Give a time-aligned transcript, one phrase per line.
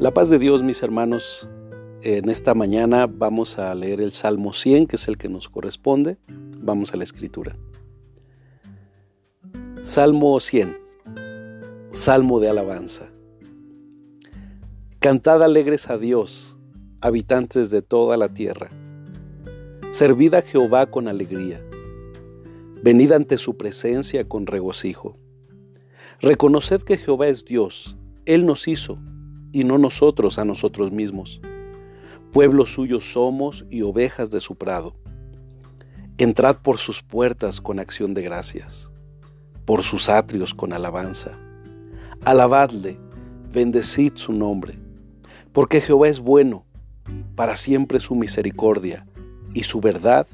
[0.00, 1.48] La paz de Dios, mis hermanos,
[2.02, 6.18] en esta mañana vamos a leer el Salmo 100, que es el que nos corresponde.
[6.58, 7.56] Vamos a la escritura.
[9.82, 10.76] Salmo 100,
[11.92, 13.04] Salmo de alabanza.
[14.98, 16.58] Cantad alegres a Dios,
[17.00, 18.70] habitantes de toda la tierra.
[19.92, 21.62] Servid a Jehová con alegría.
[22.82, 25.16] Venid ante su presencia con regocijo.
[26.20, 28.98] Reconoced que Jehová es Dios, Él nos hizo
[29.54, 31.40] y no nosotros a nosotros mismos.
[32.32, 34.96] Pueblo suyo somos y ovejas de su prado.
[36.18, 38.90] Entrad por sus puertas con acción de gracias,
[39.64, 41.38] por sus atrios con alabanza.
[42.24, 42.98] Alabadle,
[43.52, 44.76] bendecid su nombre,
[45.52, 46.66] porque Jehová es bueno,
[47.36, 49.06] para siempre su misericordia
[49.52, 50.26] y su verdad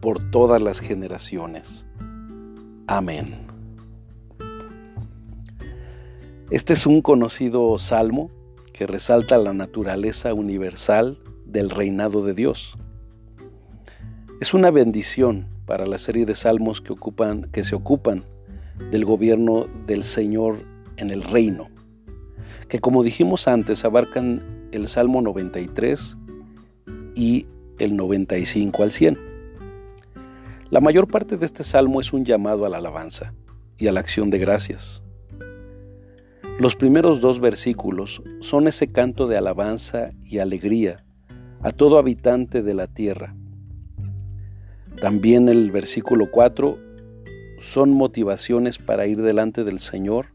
[0.00, 1.84] por todas las generaciones.
[2.86, 3.46] Amén.
[6.50, 8.30] Este es un conocido salmo
[8.78, 12.78] que resalta la naturaleza universal del reinado de Dios.
[14.40, 18.22] Es una bendición para la serie de salmos que, ocupan, que se ocupan
[18.92, 20.62] del gobierno del Señor
[20.96, 21.70] en el reino,
[22.68, 26.16] que como dijimos antes abarcan el Salmo 93
[27.16, 27.48] y
[27.80, 29.18] el 95 al 100.
[30.70, 33.34] La mayor parte de este salmo es un llamado a la alabanza
[33.76, 35.02] y a la acción de gracias.
[36.58, 41.04] Los primeros dos versículos son ese canto de alabanza y alegría
[41.62, 43.36] a todo habitante de la tierra.
[45.00, 46.76] También el versículo 4
[47.60, 50.34] son motivaciones para ir delante del Señor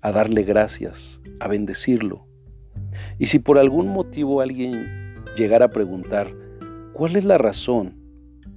[0.00, 2.24] a darle gracias, a bendecirlo.
[3.18, 6.32] Y si por algún motivo alguien llegara a preguntar,
[6.92, 7.96] ¿cuál es la razón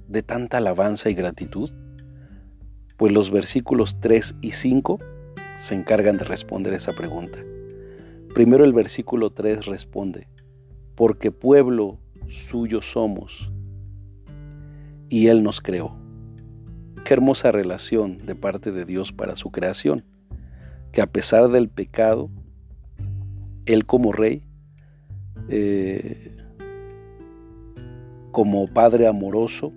[0.06, 1.72] de tanta alabanza y gratitud?
[2.96, 5.00] Pues los versículos 3 y 5
[5.58, 7.38] se encargan de responder esa pregunta.
[8.34, 10.28] Primero el versículo 3 responde,
[10.94, 11.98] porque pueblo
[12.28, 13.50] suyo somos
[15.08, 15.96] y Él nos creó.
[17.04, 20.04] Qué hermosa relación de parte de Dios para su creación,
[20.92, 22.30] que a pesar del pecado,
[23.66, 24.44] Él como rey,
[25.48, 26.36] eh,
[28.30, 29.72] como Padre amoroso,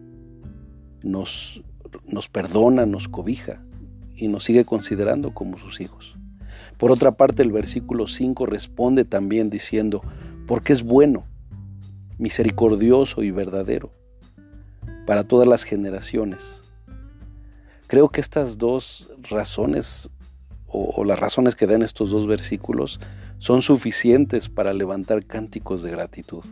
[1.03, 1.63] nos,
[2.05, 3.63] nos perdona, nos cobija,
[4.15, 6.15] y nos sigue considerando como sus hijos.
[6.77, 10.01] Por otra parte, el versículo 5 responde también diciendo,
[10.47, 11.25] porque es bueno,
[12.17, 13.91] misericordioso y verdadero
[15.05, 16.63] para todas las generaciones.
[17.87, 20.09] Creo que estas dos razones,
[20.67, 22.99] o, las razones que dan estos dos versículos,
[23.37, 26.45] son suficientes para levantar cánticos de gratitud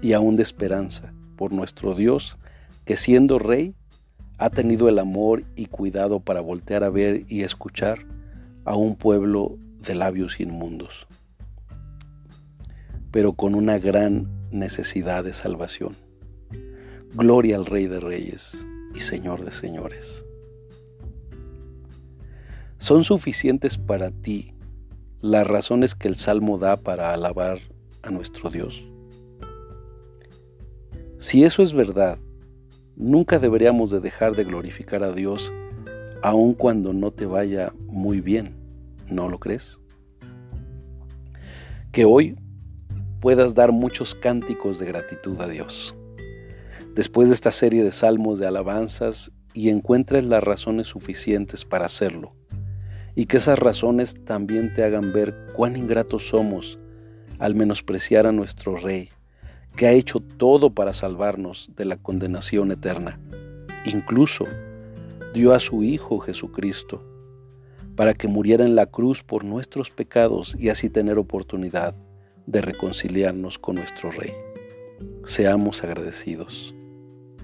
[0.00, 2.38] y aún de esperanza por nuestro Dios,
[2.84, 3.74] que siendo rey,
[4.40, 8.06] ha tenido el amor y cuidado para voltear a ver y escuchar
[8.64, 11.06] a un pueblo de labios inmundos,
[13.10, 15.94] pero con una gran necesidad de salvación.
[17.12, 20.24] Gloria al Rey de Reyes y Señor de Señores.
[22.78, 24.54] ¿Son suficientes para ti
[25.20, 27.58] las razones que el Salmo da para alabar
[28.00, 28.82] a nuestro Dios?
[31.18, 32.18] Si eso es verdad,
[32.96, 35.52] Nunca deberíamos de dejar de glorificar a Dios
[36.22, 38.54] aun cuando no te vaya muy bien,
[39.08, 39.78] ¿no lo crees?
[41.92, 42.36] Que hoy
[43.20, 45.94] puedas dar muchos cánticos de gratitud a Dios.
[46.94, 52.34] Después de esta serie de salmos de alabanzas y encuentres las razones suficientes para hacerlo.
[53.14, 56.78] Y que esas razones también te hagan ver cuán ingratos somos
[57.38, 59.08] al menospreciar a nuestro Rey,
[59.76, 63.18] que ha hecho todo para salvarnos de la condenación eterna.
[63.84, 64.46] Incluso
[65.32, 67.04] dio a su Hijo Jesucristo
[67.96, 71.94] para que muriera en la cruz por nuestros pecados y así tener oportunidad
[72.46, 74.32] de reconciliarnos con nuestro Rey.
[75.24, 76.74] Seamos agradecidos.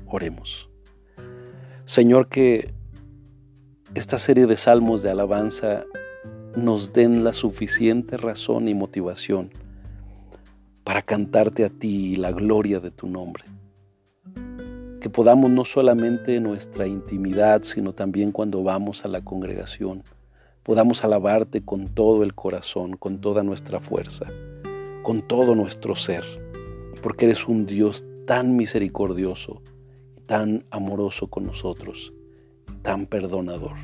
[0.06, 0.68] Oremos.
[1.84, 2.72] Señor, que
[3.94, 5.84] esta serie de salmos de alabanza
[6.56, 9.50] nos den la suficiente razón y motivación
[10.86, 13.44] para cantarte a ti la gloria de tu nombre.
[15.02, 20.02] Que podamos no solamente en nuestra intimidad, sino también cuando vamos a la congregación,
[20.62, 24.32] podamos alabarte con todo el corazón, con toda nuestra fuerza,
[25.02, 26.24] con todo nuestro ser,
[27.02, 29.60] porque eres un Dios tan misericordioso
[30.26, 32.12] tan amoroso con nosotros,
[32.82, 33.76] tan perdonador.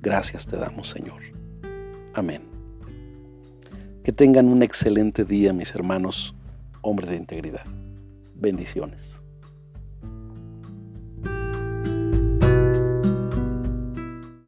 [0.00, 1.22] Gracias te damos, Señor.
[2.12, 2.53] Amén.
[4.04, 6.34] Que tengan un excelente día, mis hermanos,
[6.82, 7.64] hombres de integridad.
[8.34, 9.23] Bendiciones.